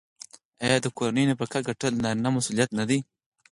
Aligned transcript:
آیا 0.65 0.77
د 0.83 0.87
کورنۍ 0.97 1.23
نفقه 1.31 1.59
ګټل 1.67 1.91
د 1.95 1.99
نارینه 2.05 2.29
مسوولیت 2.35 2.69
نه 2.79 2.83
دی؟ 2.89 2.99